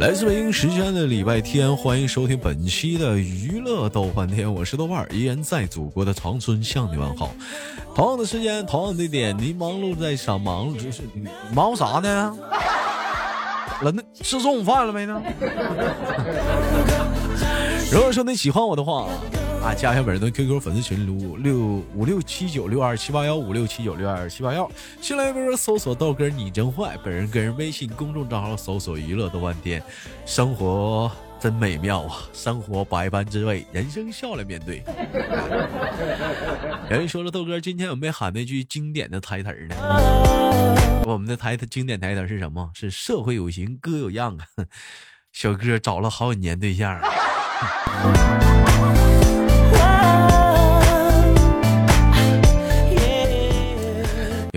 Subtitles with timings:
[0.00, 7.34] 来自北京时间的礼拜天，欢迎收听本期的娱乐逗翻天，我是豆瓣儿，依然在祖国的长春向你问好。
[7.94, 10.38] 同样的时间，同样的地点，您忙碌在啥？
[10.38, 11.02] 忙碌就是
[11.52, 12.34] 忙啥呢？
[13.82, 14.02] 那那？
[14.22, 15.22] 吃中午饭了没呢？
[17.92, 19.06] 如果说你喜欢我的话
[19.62, 21.58] 啊，加一下本人的 QQ 粉丝群六六
[21.94, 24.70] 五六七九六二七八幺五六七九六二七八幺，
[25.02, 29.82] 新来微博搜索豆哥你真坏，本人个人微信公众账号搜索娱乐豆瓣天，
[30.24, 34.82] 生活真美妙啊，生活百般滋味，人生笑来面对。
[36.90, 39.76] 有人说了，豆哥今天有没有喊那句经典的台词呢？
[41.04, 42.70] 我们的台词经典台词是什么？
[42.72, 44.64] 是社会有型，哥有样啊！
[45.34, 46.98] 小哥找了好几年对象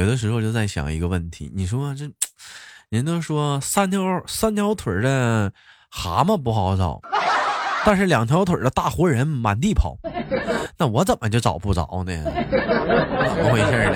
[0.04, 2.12] 有的时候就在想一个问题，你说这，
[2.90, 5.54] 人都说三条三条腿的
[5.90, 7.00] 蛤蟆不好找，
[7.86, 9.98] 但是两条腿的大活人满地跑，
[10.78, 12.22] 那我怎么就找不着呢？
[12.52, 13.96] 怎么回事呢？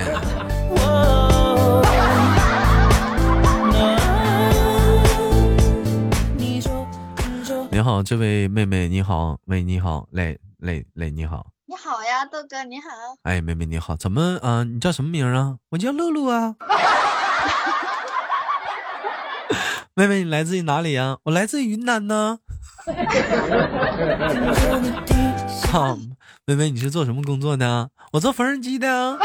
[7.70, 12.88] 你好，这位妹妹，你好，喂，你好，磊磊磊，你好，你好呀，豆哥，你好。
[13.24, 15.56] 哎，妹妹你好，怎么啊、你叫什么名啊？
[15.68, 16.56] 我叫露露啊。
[19.92, 22.38] 妹妹，你来自于哪里呀、我来自于云南呢。
[25.70, 25.98] 好，
[26.46, 27.90] 妹妹，你是做什么工作的？
[28.12, 29.18] 我做缝纫机的啊。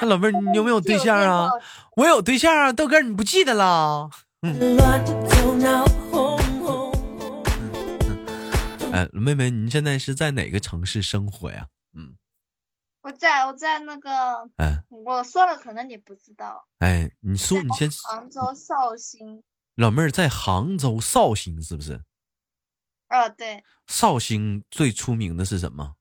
[0.00, 1.50] 那老妹儿，你有没有对象啊？
[1.96, 4.08] 我有对象啊，豆哥，你不记得了？
[8.96, 11.68] 哎，妹妹，你现在是在哪个城市生活呀？
[11.92, 12.16] 嗯，
[13.02, 14.10] 我在我在那个，
[14.56, 19.42] 哎我说了可能你不知道，哎，你说你先，杭州绍兴。
[19.74, 22.02] 老妹儿在杭州绍兴是不是？
[23.08, 25.96] 啊，对，绍兴最出名的是什么？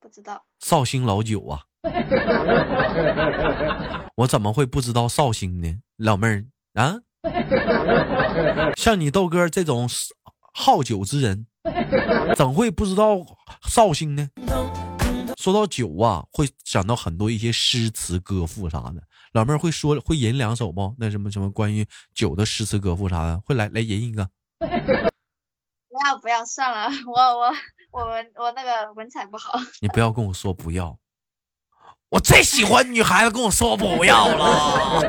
[0.00, 0.44] 不知道。
[0.58, 1.62] 绍兴老酒啊！
[4.16, 5.80] 我怎么会不知道绍兴呢？
[5.96, 6.96] 老妹儿啊，
[8.76, 9.88] 像你豆哥这种
[10.58, 11.46] 好酒之人，
[12.34, 13.18] 怎会不知道
[13.68, 14.26] 绍兴呢？
[15.36, 19.02] 说到酒啊，会想到很多一些诗词歌赋啥的。
[19.32, 20.94] 老妹儿会说会吟两首不？
[20.98, 24.30] 那什么什么关于酒的诗词歌赋啥的，会来来吟一个。
[24.58, 24.66] 不
[26.06, 27.52] 要不要，算了， 我我
[27.92, 29.60] 我文我那个文采不好。
[29.82, 30.98] 你不要跟我说不要，
[32.08, 35.02] 我最喜欢女孩子跟我说不要了。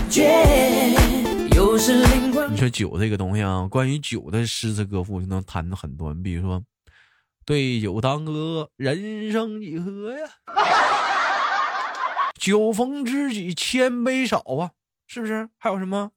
[2.50, 6.14] 你说酒这个东西啊，关于酒的诗词歌赋就能谈的很多。
[6.14, 6.62] 你比如说，
[7.44, 10.28] 对酒当歌，人生几何呀？
[12.38, 14.70] 酒逢知己千杯少啊，
[15.08, 15.48] 是不是？
[15.58, 16.12] 还有什么？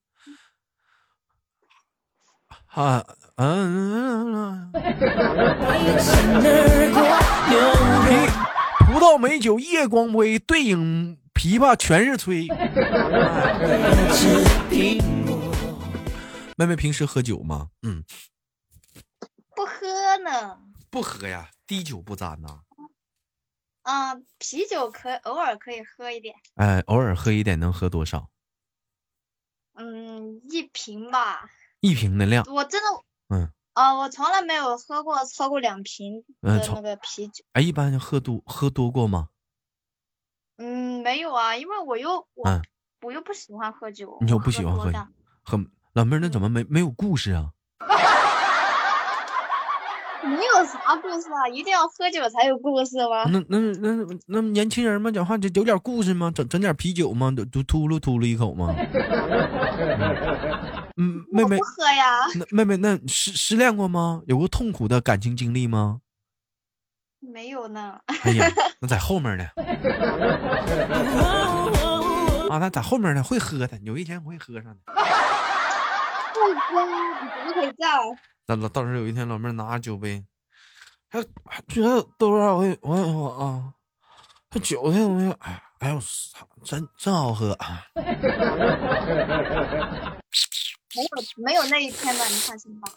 [2.66, 3.04] 啊
[3.36, 4.70] 嗯，
[8.86, 12.48] 葡萄美酒夜光杯，对影琵琶全是吹。
[16.56, 17.70] 妹妹平时喝酒吗？
[17.82, 18.02] 嗯，
[19.54, 20.58] 不喝呢。
[20.90, 22.62] 不喝呀，滴酒不沾呐。
[23.82, 28.28] 啊、啤酒可偶尔可以喝一点，哎，偶尔喝一点，能喝多少？
[29.74, 31.48] 嗯，一瓶吧。
[31.78, 32.44] 一瓶的量。
[32.48, 32.88] 我真的，
[33.28, 37.44] 嗯，啊、我从来没有喝过超过两瓶的那个啤酒。
[37.52, 39.28] 哎，一般喝多喝多过吗？
[40.58, 42.60] 嗯，没有啊，因为我又我、嗯
[43.02, 44.18] 我又不喜欢喝酒。
[44.22, 44.90] 你又不喜欢喝
[45.44, 45.56] 喝
[45.92, 47.50] 老妹儿，那怎么没没有故事啊？
[50.26, 53.22] 你有啥故事啊，一定要喝酒才有故事吗？
[53.30, 56.28] 那那那那年轻人嘛，讲话就有点故事吗？
[56.34, 57.30] 整整点啤酒吗？
[57.30, 58.74] 都都秃噜秃噜一口吗？
[60.98, 64.22] 嗯，妹妹不，喝呀，那妹妹，那失失恋过吗？
[64.26, 66.00] 有过痛苦的感情经历吗？
[67.20, 67.98] 没有呢。
[68.24, 68.46] 哎呀，
[68.80, 69.44] 那在后面呢。
[72.50, 74.78] 啊，那在后面呢，会喝的，有一天会喝上的。
[74.86, 76.90] 不喝，你
[77.36, 78.00] 怎么可以这样？
[78.46, 80.24] 那老到时候有一天，老妹儿拿着酒杯，
[81.10, 83.74] 还还觉得多少我我我啊，
[84.50, 87.84] 这酒这东西，哎呀，哎呦，操真真好喝啊！
[90.96, 91.08] 没有
[91.44, 92.90] 没有那一天的，你放心吧。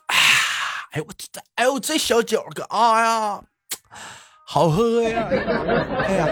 [0.92, 3.44] 哎呦我这，哎呦这小酒儿可啊呀，
[4.46, 5.28] 好喝呀！
[5.30, 6.28] 哎呀，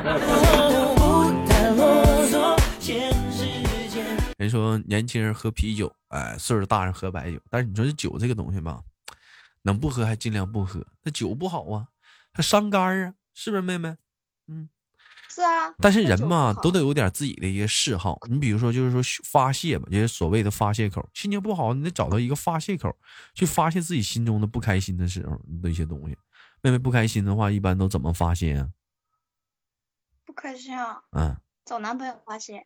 [4.38, 7.40] 人说年轻人喝啤酒，哎，岁数大人喝白酒。
[7.50, 8.82] 但是你说这酒这个东西吧，
[9.64, 10.86] 能不喝还尽量不喝。
[11.04, 11.88] 那酒不好啊，
[12.34, 13.96] 它伤肝啊，是不是妹妹？
[14.48, 14.70] 嗯。
[15.32, 18.18] 是啊，但是人嘛，都得有点自己的一个嗜好。
[18.28, 21.08] 你比如说，就是说发泄吧，就是所谓的发泄口。
[21.14, 22.94] 心情不好，你得找到一个发泄口，
[23.36, 26.18] 去发泄自己心中的不开心的时候的一些东西。
[26.62, 28.70] 妹妹不开心的话，一般都怎么发泄啊？
[30.26, 32.66] 不开心啊，嗯，找男朋友发泄。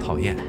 [0.00, 0.36] 讨厌。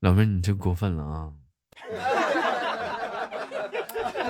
[0.00, 1.32] 老妹儿，你这过分了啊！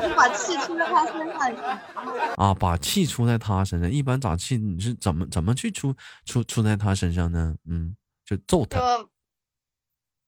[0.02, 4.56] 你把气出在他身上，啊，把气出在他身上，一般咋气？
[4.56, 7.56] 你是怎么怎么去出出出在他身上呢？
[7.64, 8.78] 嗯，就揍他。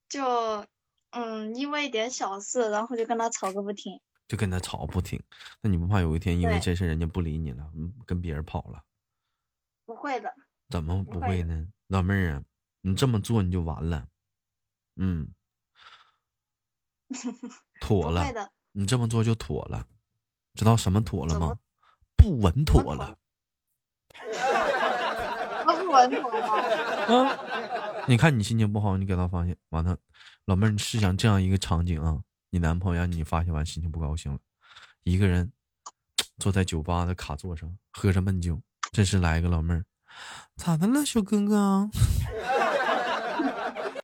[0.09, 0.67] 就就
[1.11, 4.01] 嗯，因为一点小事，然后就跟他吵个不停。
[4.27, 5.23] 就跟他吵不停，
[5.61, 8.83] 那你不怕有一天因为这事人家不理你了，嗯跟别人跑了，
[9.85, 10.35] 不会的，
[10.71, 11.69] 怎么不会呢？
[11.89, 12.43] 老妹儿啊，
[12.81, 14.09] 你这么做你就完了，
[14.97, 15.29] 嗯，
[17.81, 18.51] 妥了，不会的。
[18.77, 19.87] 你这么做就妥了，
[20.55, 21.57] 知道什么妥了吗？
[22.17, 23.17] 不稳妥了。
[25.65, 27.31] 不稳妥吗？
[27.31, 27.39] 啊！
[28.09, 29.97] 你看你心情不好，你给他发现完了，
[30.45, 32.19] 老妹儿，你试想这样一个场景啊，
[32.51, 34.39] 你男朋友让你发现完心情不高兴了，
[35.05, 35.53] 一个人
[36.39, 38.61] 坐在酒吧的卡座上喝着闷酒，
[38.91, 39.85] 这时来一个老妹儿，
[40.57, 41.89] 咋的了，小哥哥？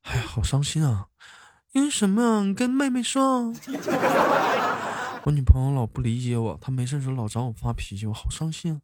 [0.04, 1.08] 哎呀，好伤心啊！
[1.72, 3.52] 因为什么跟妹妹说。
[5.24, 8.80] 我女朋友老不理解我，她没事的时候老找我发脾气，我好伤心啊。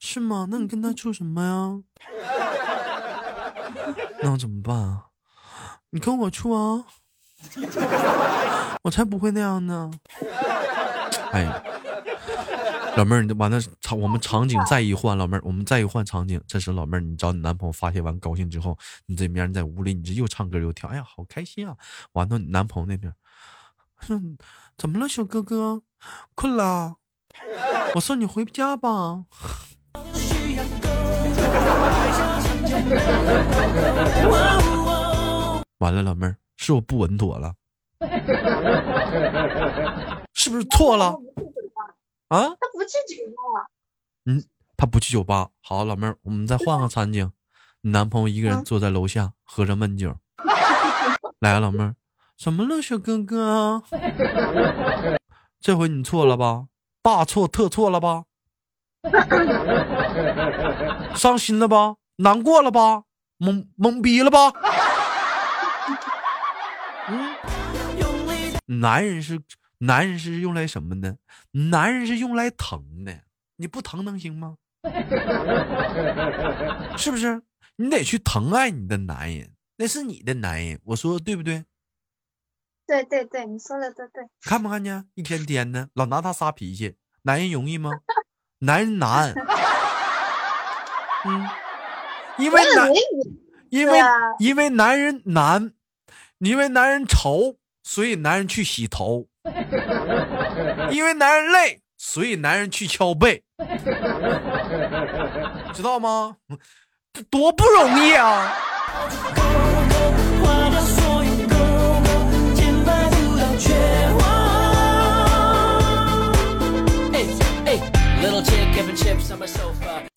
[0.00, 0.46] 是吗？
[0.50, 1.82] 那你跟她处什么呀？
[4.22, 5.04] 那我怎么办啊？
[5.90, 6.84] 你跟我处啊，
[8.82, 9.90] 我才不会那样呢。
[11.32, 11.62] 哎呀，
[12.96, 21.76] 老妹儿，你完了场我们场景再一换，老妹儿，我们再一换场景，这时老妹儿，你找你男朋友发泄完高兴之后，你这边在屋里，你这又唱歌又跳，哎呀，好开心啊！
[22.12, 23.12] 完了，你男朋友那边，
[23.96, 24.38] 哼，
[24.78, 25.82] 怎么了，小哥哥？
[26.36, 26.96] 困了？
[27.96, 29.24] 我送你回家吧。
[35.78, 37.54] 完了，老妹儿，是我不稳妥了，
[40.32, 41.16] 是不是错了
[42.28, 42.48] 啊？
[42.60, 43.66] 他不去酒吧，
[44.26, 44.44] 嗯，
[44.76, 45.48] 他不去酒吧。
[45.62, 47.30] 好，老妹儿，我们再换个场景，
[47.82, 50.16] 你男朋友一个人嗯坐在楼下喝着闷酒。
[51.40, 51.94] 来啊，老妹儿，
[52.38, 53.82] 怎么了，小哥哥？
[55.60, 56.66] 这回你错了吧？
[57.02, 58.24] 大错特错了吧？
[61.14, 61.96] 伤心了吧？
[62.16, 63.04] 难过了吧？
[63.38, 64.52] 懵懵逼了吧？
[67.08, 67.34] 嗯，
[68.80, 69.38] 男人是
[69.86, 71.18] 男人是用来什么的？
[71.52, 73.22] 男人是用来疼的，
[73.56, 74.56] 你不疼能行吗？
[76.98, 77.42] 是不是？
[77.76, 81.64] 你得去疼爱你的男人，那是你的男人，我说的对不对？
[82.86, 84.24] 对对对，你说的对对。
[84.42, 85.06] 看没看见？
[85.14, 87.90] 一天天的老拿他撒脾气，男人容易吗？
[88.60, 89.32] 男人难。
[91.26, 91.48] 嗯，
[92.38, 92.90] 因为男
[93.70, 95.72] 因为啊因为男人难，
[96.38, 99.26] 因为男人愁，所以男人去洗头；
[100.90, 103.42] 因为男人累，所以男人去敲背，
[105.74, 106.36] 知道吗？
[107.12, 108.56] 这多不容易啊！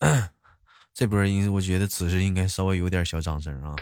[0.94, 3.76] 这波音我觉得此时应该稍微有点小掌声啊。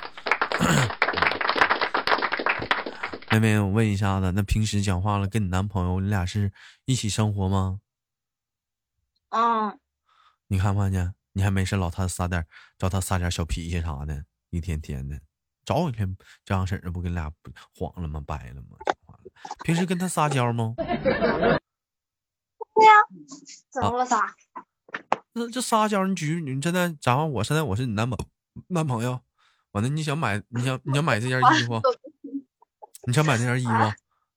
[3.39, 6.53] 妹妹，我问一下子，那平时讲话了，跟你男朋友你俩是
[6.85, 7.81] 一起生活吗？
[9.31, 9.79] 嗯，
[10.49, 11.15] 你看没看见？
[11.33, 12.47] 你还没事老他撒点
[12.79, 15.21] 找他撒点小脾气啥的，一天天的，
[15.65, 18.23] 找一天这样式儿不跟俩不晃了吗？
[18.27, 18.79] 掰了吗？
[19.65, 20.75] 平时跟他撒娇吗？
[20.77, 20.87] 对
[22.85, 22.93] 呀
[23.71, 24.35] 怎么了撒？
[25.33, 28.19] 那这撒娇，你举你现在假如我现在我是你男朋
[28.69, 29.21] 男朋友，
[29.73, 31.79] 完了你想买你想你想买这件衣服，
[33.07, 33.73] 你想买那件衣服，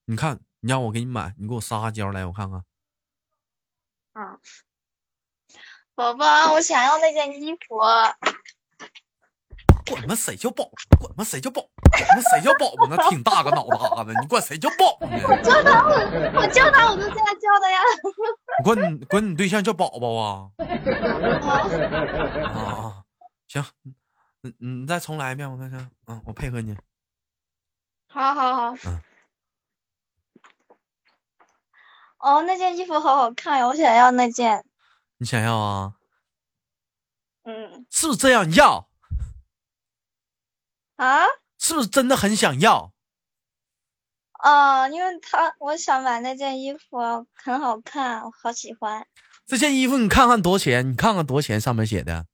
[0.06, 2.64] 你看你让我给你买，你给我撒娇来，我看看。
[4.14, 4.40] 嗯，
[5.96, 7.80] 宝宝，我想要那件衣服。
[9.90, 10.66] 管他妈谁叫宝，
[11.00, 12.96] 管他妈谁叫宝，管他谁叫宝宝呢？
[13.10, 15.18] 挺大个脑袋子，你管谁叫宝呢？
[15.42, 15.96] 叫他我
[16.40, 17.80] 我叫他我都这样叫的呀。
[18.60, 20.52] 你管你管你对象叫宝宝啊？
[22.54, 23.04] 啊啊，
[23.48, 23.66] 行，
[24.42, 26.78] 你你再重来一遍，我看看，嗯，我配合你。
[28.10, 28.76] 好好好。
[28.86, 29.02] 嗯
[32.20, 34.66] 哦，那件衣服好好看呀，我想要那件。
[35.20, 35.94] 你想要啊？
[37.46, 38.90] 嗯是不是这样要？
[40.98, 41.24] 啊，
[41.58, 42.92] 是不是真的很想要？
[44.44, 46.98] 哦，因为他我想买那件衣服
[47.34, 49.08] 很好看，我好喜欢。
[49.46, 50.92] 这件衣服你看看多少钱？
[50.92, 51.60] 你看看多少钱？
[51.62, 52.26] 上面写的嗯，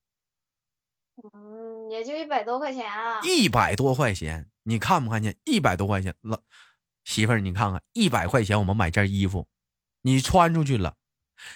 [1.95, 3.21] 也就一百多块钱啊。
[3.23, 5.35] 一百多块钱，你看不看见？
[5.45, 6.39] 一百多块钱，老
[7.05, 9.47] 媳妇儿，你看看，一百块钱我们买件衣服，
[10.01, 10.95] 你穿出去了，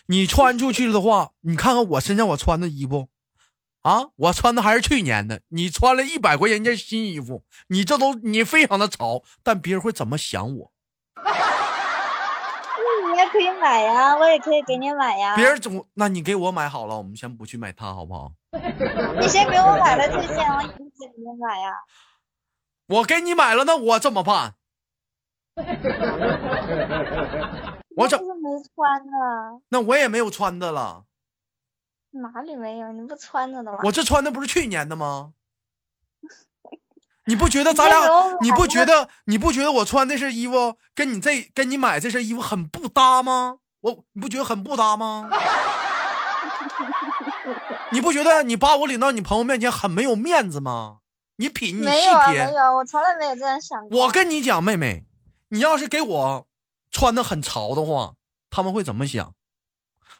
[0.06, 3.10] 你穿出去的话，你看看我身上我穿的衣服，
[3.82, 10.72] 啊，我穿的还是去年的，你穿了一百块钱一件新衣服，你这都你非常的潮，但别人会怎么想我？
[13.12, 15.36] 你也可以买呀，我也可以给你买呀。
[15.36, 18.32] 别人总，那你给我买好了，我们先不去买它，好不好？
[19.22, 21.74] 你先给我买了这件，我以后再给你买呀。
[22.88, 24.56] 我给你买了，那我怎么办？
[27.96, 29.62] 我怎么没穿呢？
[29.70, 31.04] 那我也没有穿的了，
[32.12, 32.92] 哪里没有？
[32.94, 33.80] 你不穿着的吗？
[33.84, 35.34] 我这穿的不是去年的吗？
[37.26, 38.00] 你不觉得咱俩？
[38.42, 39.10] 你买不觉得？
[39.26, 43.60] 你不觉得我穿这身衣服跟你这跟你买这身衣服很不搭吗？
[43.82, 45.30] 我你不觉得很不搭吗？
[47.92, 51.00] 你不觉得你把我领到你朋友面前很没有面子吗？
[51.38, 52.54] 你品，你细没有啊，没品。
[52.54, 54.06] 有，我从来没有这样想过。
[54.06, 55.06] 我跟你讲，妹妹，
[55.50, 56.48] 你要是给我
[56.92, 58.14] 穿的很潮的话，
[58.50, 59.34] 他们会怎么想？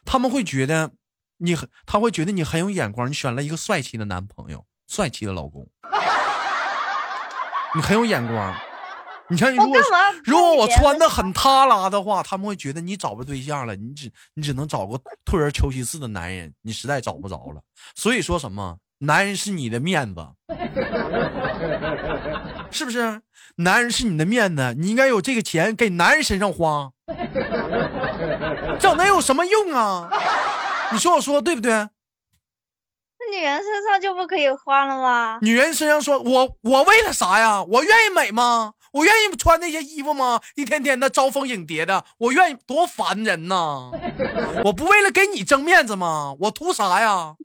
[0.04, 0.92] 他们会觉得
[1.38, 5.68] 你很，他会觉得你很有眼光，你选了一个帅气的男朋友，帅气的老公，
[7.76, 8.54] 你很有眼光。
[9.30, 9.80] 你看，如果？
[10.24, 17.60] 如果我穿的很塌拉的话，他们会觉得你找不对象了，你只你只能找个退而求其次的男人，你实在找不着了。
[17.94, 20.26] 所以说什么，男人是你的面子，
[22.70, 23.22] 是不是？
[23.56, 26.90] 男人是你的面子，你应该有这个钱给男人身上花，
[28.78, 30.10] 这能有什么用啊？
[30.92, 31.70] 你说我说的对不对？
[31.72, 31.90] 那
[33.38, 35.38] 女人身上就不可以花了吗？
[35.42, 37.62] 女人身上说，我我为了啥呀？
[37.62, 38.72] 我愿意美吗？
[38.92, 40.40] 我愿意穿那些衣服吗？
[40.56, 43.90] 一天天的招蜂引蝶的，我愿意多烦人呐！
[44.64, 46.34] 我不为了给你争面子吗？
[46.40, 47.34] 我图啥呀？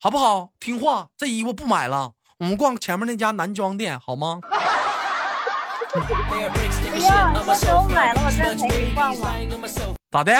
[0.00, 0.50] 好不好？
[0.60, 4.40] 听话，这衣服不买了，我们逛前面那家男装店好吗？
[5.92, 5.98] 不
[6.36, 6.48] 要，
[6.94, 9.34] 你先给我买了，我再陪你逛嘛。
[10.10, 10.32] 咋的？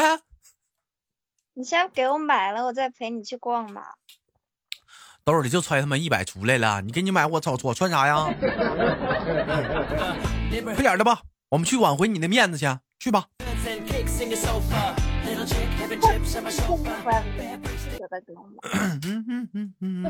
[1.54, 3.82] 你先给我买了，我再陪你去逛嘛。
[5.26, 8.32] 兜里就揣他妈一百出来了，你给你买我瞅我穿啥呀？
[10.62, 12.64] 快点的吧，我们去挽回你的面子去，
[13.00, 13.24] 去吧。
[19.02, 20.04] 嗯嗯嗯嗯。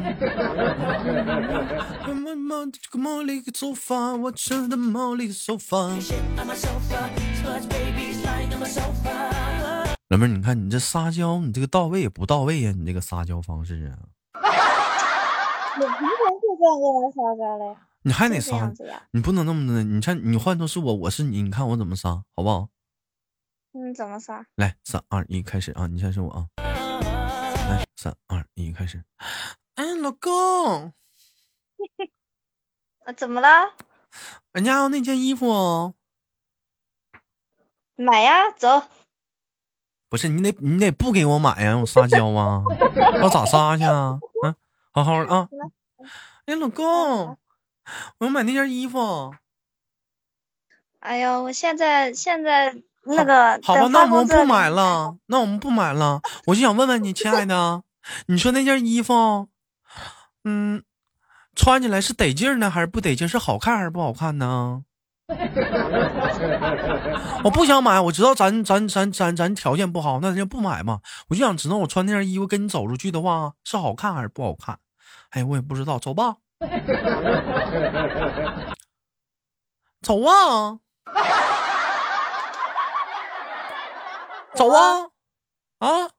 [10.11, 13.97] 老妹儿，你看你这撒娇，你这个到位不到位呀、你这个撒娇方式啊，
[15.77, 16.09] 我平常
[16.41, 18.73] 就这样跟我撒娇嘞，你还得撒。
[19.11, 22.69] 你不能那么的，你看你换做是我，我是你，你看我怎么撒，好不好？
[23.75, 24.47] 嗯，怎么撒？
[24.55, 25.87] 来，三二一，开始啊！
[25.87, 26.47] 你先是我啊。
[26.57, 29.05] 来，三二一，开始。
[29.75, 30.93] 哎，老公，
[33.05, 33.75] 啊，怎么了？
[34.53, 35.93] 人家要那件衣服哦。
[37.97, 38.85] 买呀，走。
[40.09, 42.63] 不是你得你得不给我买呀，我撒娇啊，
[43.23, 44.19] 我咋撒去啊？
[44.43, 44.57] 啊，
[44.97, 45.47] 好好的啊。
[46.47, 47.37] 哎，老公，
[48.17, 49.35] 我要买那件衣服。
[51.01, 52.75] 哎呦，我现在现在
[53.05, 56.23] 那个好吧，那我们不买了，那我们不买了。
[56.47, 57.83] 我就想问问你，亲爱的，
[58.29, 59.49] 你说那件衣服，
[60.45, 60.83] 嗯，
[61.55, 63.29] 穿起来是得劲儿呢，还是不得劲儿？
[63.29, 64.83] 是好看还是不好看呢？
[67.45, 71.01] 我不想买，我知道咱咱咱咱咱条件不好，那就不买嘛。
[71.29, 74.79] 我就想知道我穿那件衣服跟你走出去的话是好看还是不好看。
[75.31, 76.37] 哎，我也不知道，走吧，
[80.03, 80.81] 走啊，
[84.55, 85.11] 走啊，
[85.79, 86.11] 啊！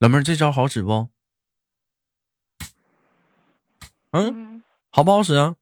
[0.00, 1.08] 老妹儿，这招好使不？
[4.12, 5.56] 嗯，嗯，好不好使啊？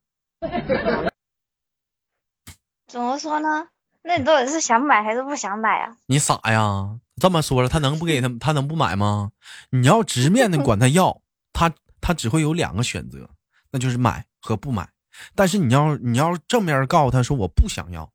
[2.97, 3.67] 怎么说呢？
[4.05, 5.95] 那你到底是想买还是不想买啊？
[6.07, 6.99] 你傻呀？
[7.21, 9.33] 这么说了，他能不给他， 他能不买吗？
[9.69, 11.21] 你要直面的管他要，
[11.53, 13.29] 他他只会有两个选择，
[13.71, 14.89] 那就是买和不买。
[15.35, 18.11] 但是你要你要正面告诉他说我不想要，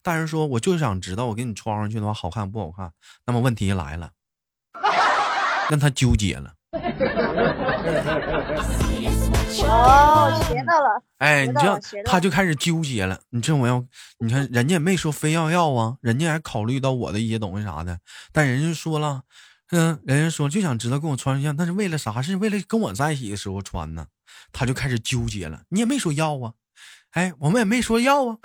[0.00, 2.92] 但是说我就想知道我给你穿上去的话好看不好看，
[3.26, 4.12] 那么问题来了，
[5.68, 6.54] 让他纠结了。
[10.60, 11.02] 哦，学到了。
[11.18, 13.20] 哎，你这样他就开始纠结了。
[13.30, 13.84] 你这我要，
[14.18, 17.98] 你看人家也没说非要要啊，人家还考虑到我的一些东西啥的，
[18.32, 19.22] 但人家说了，
[19.70, 22.20] 嗯，人家说就想知道跟我穿一样，但是为了啥？
[22.22, 24.06] 是为了跟我在一起的时候穿呢？
[24.52, 25.62] 他就开始纠结了。
[25.68, 26.52] 你也没说要啊，
[27.10, 28.38] 哎，我们也没说要啊，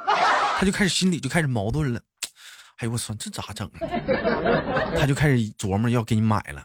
[0.60, 2.02] 他就开始心里就开始矛盾了。
[2.78, 3.80] 哎呦我操，这咋整啊？
[5.00, 6.62] 他就开始琢磨要给你买了。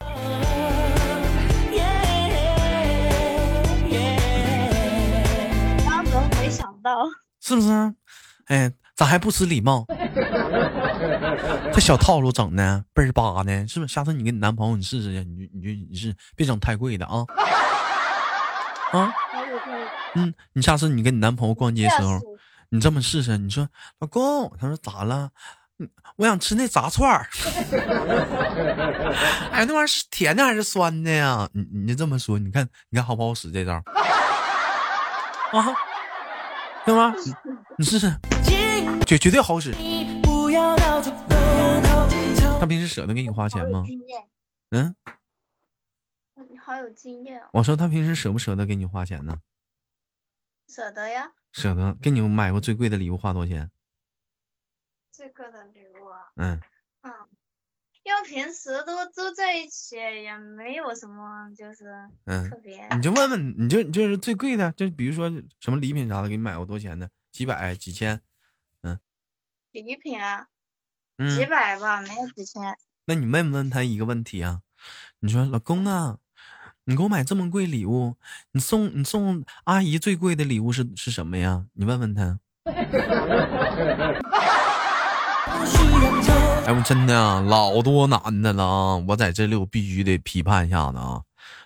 [7.40, 7.94] 是不是？
[8.46, 9.86] 哎，咋还不失礼貌？
[11.72, 13.94] 这小套路整的倍儿巴呢，是不是？
[13.94, 17.24] 下次你跟你男朋友你试试去，你就你就你是别整太贵的啊
[18.92, 19.12] 啊！
[20.14, 22.20] 嗯，你下次你跟你男朋友逛街时候
[22.70, 23.66] 你这么试试，你说
[24.00, 25.30] 老公，他说咋了？
[25.78, 27.26] 嗯我想吃那炸串儿。
[29.50, 31.48] 哎，那玩意儿是甜的还是酸的呀？
[31.54, 33.72] 你你就这么说，你看你看好不好使这招？
[35.56, 35.64] 啊，
[36.84, 37.14] 对吗？
[37.24, 37.34] 你
[37.78, 38.08] 你试试，
[39.06, 39.72] 绝绝对好使。
[42.58, 43.84] 他平时舍得给你花钱吗
[44.70, 44.94] 嗯，
[46.48, 49.38] 你好有经验哦，我说他平时舍不舍得给你花钱呢？
[50.68, 51.32] 舍得呀。
[51.52, 51.96] 舍得。
[52.00, 53.70] 给你买过最贵的礼物花多少钱？
[55.10, 56.60] 最贵的礼物啊，嗯，
[57.02, 57.12] 嗯，
[58.10, 62.84] 因为平时都都在一起，也没有什么就是嗯特别。
[62.96, 65.30] 你就问问，你就就是最贵的，就比如说
[65.60, 67.08] 什么礼品啥的，给你买过多少钱的？
[67.30, 68.20] 几百、几千？
[68.82, 68.98] 嗯
[69.70, 70.48] 礼品啊，
[71.18, 72.76] 嗯，几百吧，没有几千。
[73.04, 74.62] 那你问问他一个问题啊，
[75.20, 76.18] 你说老公啊，
[76.86, 78.16] 你给我买这么贵礼物，
[78.50, 81.66] 你送你送阿姨最贵的礼物是是什么呀？
[81.74, 82.40] 你问问他。
[86.66, 88.96] 哎，我真的啊，老多男的了啊！
[89.08, 91.20] 我在这里我必须得批判一下子啊，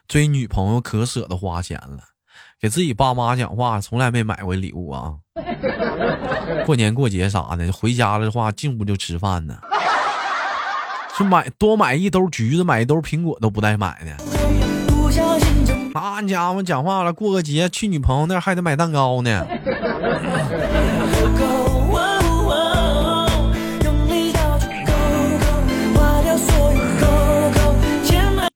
[0.06, 1.98] 追女朋友可舍得花钱了，
[2.60, 5.14] 给自己爸妈讲话从来没买过礼物啊。
[6.64, 9.58] 过年过节啥的，回家了的话进屋就吃饭呢。
[11.16, 14.16] 是买多买一兜橘子，买一兜苹果都不带买的。
[15.94, 19.46] 那家伙讲话了，过个节去女朋友那还得买蛋糕呢。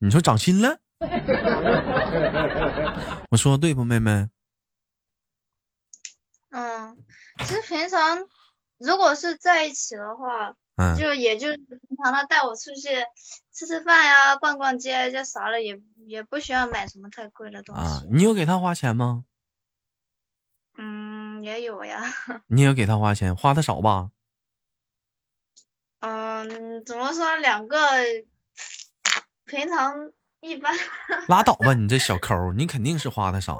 [0.09, 0.79] 你说长心了？
[3.29, 4.27] 我说对不，妹妹？
[6.49, 6.97] 嗯，
[7.37, 8.25] 其实平常
[8.79, 12.89] 如果是在一起的话，嗯，就也就是平常他带我出去
[13.53, 17.81] 吃吃饭呀、逛逛街，就啥了，也也不需要买什么太贵的东西。
[17.83, 19.25] 啊，你有给他花钱吗？
[20.75, 22.01] 嗯，也有呀。
[22.49, 24.09] 你有给他花钱，花的少吧？
[25.99, 27.37] 嗯，怎么说？
[27.37, 27.77] 两个
[29.49, 29.93] 平常
[30.41, 30.71] 一般。
[31.27, 33.57] 拉倒吧，你这小抠，你肯定是花的少。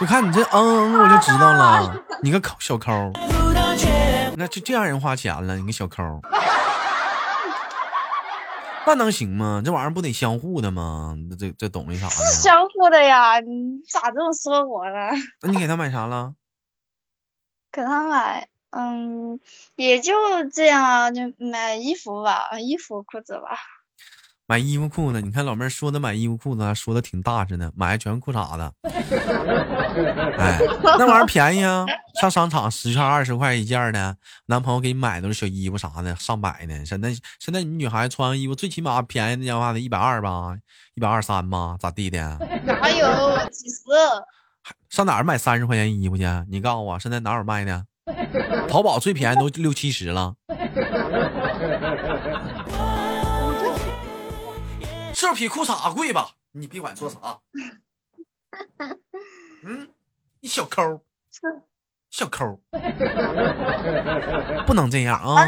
[0.00, 2.92] 我看你这嗯嗯，我就知道了，你个抠小抠，
[4.36, 6.20] 那就这样人花钱了，你个小抠，
[8.86, 9.60] 那能行吗？
[9.64, 11.16] 这玩意儿不得相互的吗？
[11.36, 15.10] 这这东西啥的，相互的呀，你咋这么说我呢？
[15.42, 16.34] 那你给他买啥了？
[17.72, 19.40] 给他买，嗯，
[19.74, 20.14] 也就
[20.52, 23.58] 这样啊，就买衣服吧，衣服裤子吧。
[24.50, 28.72] 买衣服裤子，你看老妹儿说的买衣服裤子啊，说的挺大似的，买的全是裤衩子。
[30.38, 30.58] 哎，
[30.98, 31.84] 那玩意儿便宜啊，
[32.18, 36.82] 上商场十块二十块一件的，男朋友给你买都是小衣服啥的，上百呢。
[36.86, 40.56] 现在现在你女孩子穿衣服最起码便宜的讲话得一百二吧，
[40.94, 42.38] 一百二三吧，咋地的？
[42.64, 43.84] 哪有几十？
[44.88, 46.24] 上哪儿买三十块钱衣服去？
[46.48, 47.84] 你告诉我，现在哪有卖的？
[48.66, 50.34] 淘宝最便宜都六七十了。
[55.18, 56.30] 是不比裤衩贵吧？
[56.52, 57.18] 你别管说啥。
[59.64, 59.88] 嗯，
[60.38, 61.02] 你小抠，
[62.08, 62.60] 小抠，
[64.64, 65.44] 不能这样啊！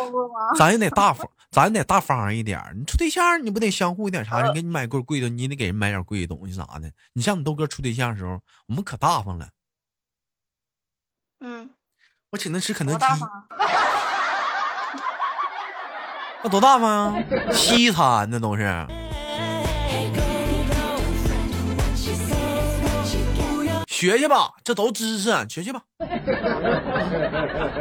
[0.56, 2.58] 咱也得大方，咱也得大方一点。
[2.74, 4.40] 你处对象，你不得相互一点啥？
[4.40, 6.90] 人给你买贵贵的，你也得给人买点贵的东西啥的。
[7.12, 9.50] 你像你豆哥处对象的时候，我们可大方了。
[11.40, 11.68] 嗯，
[12.30, 13.04] 我请他吃肯德基？
[16.42, 17.22] 那多大方啊？
[17.52, 18.86] 西餐那都是
[24.00, 25.82] 学去吧，这都知识，学去吧。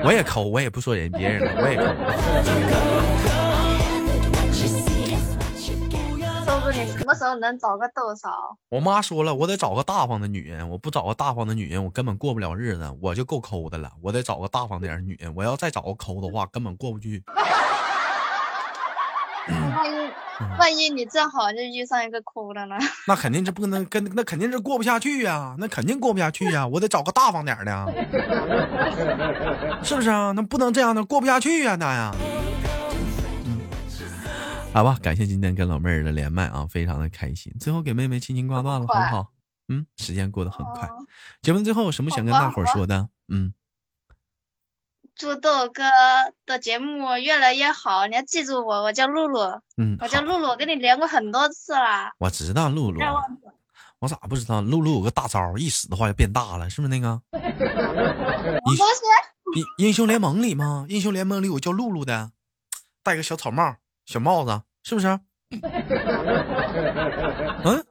[0.03, 1.83] 我也抠，我也不说人别人了，我也抠。
[6.43, 8.29] 说不定什么时候能找个豆嫂？
[8.67, 13.89] 我妈说了，我得找个大方的女人，我不找个大方的女人，我根本过不了日子，我就够抠的了。
[14.01, 17.23] 我得找个大方点的女人，我要再找个抠的话，根本过不去。
[20.59, 22.75] 万一你正好就遇上一个抠的呢？
[23.07, 27.85] 那肯定是不能跟，那肯定是过不下去呀、那肯定过不下去呀、我得找个大方点的啊，
[29.83, 30.31] 是不是啊？
[30.35, 32.15] 那不能这样的，过不下去呀、那呀。
[33.45, 33.59] 嗯，
[34.73, 37.53] 好吧，感谢今天跟老妹儿的连麦啊，非常的开心。
[37.59, 39.27] 最后给妹妹轻轻挂断了，好不好？
[39.67, 40.87] 嗯，时间过得很快。
[40.87, 41.05] 哦
[41.41, 43.07] 节目最后有什么想跟大伙儿说的？
[43.29, 43.53] 嗯，
[45.19, 45.83] 祝豆哥
[46.45, 49.41] 的节目越来越好，你要记住我，我叫露露，
[49.75, 53.01] 嗯，我叫露露，我跟你连过很多次了，我知道露露。
[53.99, 54.61] 我咋不知道？
[54.61, 57.21] 露露有个大招，一使的话就变大了，是不是那个？
[57.35, 57.41] 什
[58.63, 59.03] 么东西？
[59.55, 60.85] 英英雄联盟里吗？
[60.87, 62.31] 英雄联盟里有叫露露的，
[63.03, 65.19] 戴个小草帽、小帽子，是不是？
[67.65, 67.85] 嗯，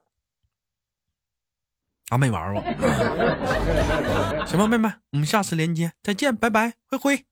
[2.08, 2.62] 啊，没玩过。
[4.46, 7.24] 行吧，妹妹，我们下次连接再见，拜拜，灰灰。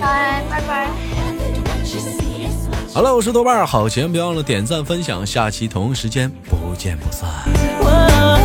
[0.00, 0.88] 拜拜拜。
[2.92, 7.28] 好了，我是豆瓣儿，好节目别忘了点赞分享，下期同一时间不见不散。
[7.80, 8.43] 我